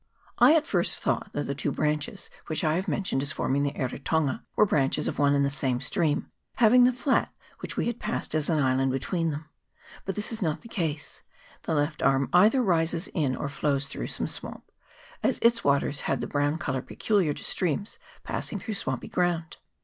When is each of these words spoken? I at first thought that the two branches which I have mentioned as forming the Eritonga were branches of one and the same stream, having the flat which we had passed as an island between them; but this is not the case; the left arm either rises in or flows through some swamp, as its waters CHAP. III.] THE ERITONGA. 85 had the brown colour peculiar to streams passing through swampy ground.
I 0.39 0.55
at 0.55 0.65
first 0.65 0.97
thought 0.97 1.29
that 1.33 1.43
the 1.43 1.53
two 1.53 1.71
branches 1.71 2.31
which 2.47 2.63
I 2.63 2.73
have 2.73 2.87
mentioned 2.87 3.21
as 3.21 3.31
forming 3.31 3.61
the 3.61 3.77
Eritonga 3.77 4.43
were 4.55 4.65
branches 4.65 5.07
of 5.07 5.19
one 5.19 5.35
and 5.35 5.45
the 5.45 5.51
same 5.51 5.79
stream, 5.79 6.31
having 6.55 6.85
the 6.85 6.91
flat 6.91 7.31
which 7.59 7.77
we 7.77 7.85
had 7.85 7.99
passed 7.99 8.33
as 8.33 8.49
an 8.49 8.57
island 8.57 8.91
between 8.91 9.29
them; 9.29 9.45
but 10.03 10.15
this 10.15 10.31
is 10.31 10.41
not 10.41 10.61
the 10.61 10.67
case; 10.69 11.21
the 11.65 11.75
left 11.75 12.01
arm 12.01 12.29
either 12.33 12.63
rises 12.63 13.09
in 13.09 13.35
or 13.35 13.47
flows 13.47 13.85
through 13.87 14.07
some 14.07 14.25
swamp, 14.25 14.71
as 15.21 15.37
its 15.43 15.63
waters 15.63 15.99
CHAP. 15.99 16.09
III.] 16.09 16.15
THE 16.15 16.15
ERITONGA. 16.15 16.15
85 16.15 16.21
had 16.21 16.21
the 16.21 16.33
brown 16.33 16.57
colour 16.57 16.81
peculiar 16.81 17.33
to 17.35 17.43
streams 17.43 17.99
passing 18.23 18.57
through 18.57 18.73
swampy 18.73 19.07
ground. 19.07 19.57